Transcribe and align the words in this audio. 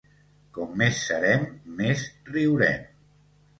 Com 0.55 0.73
més 0.83 1.01
serem, 1.09 1.45
més 1.83 2.09
riurem. 2.35 2.83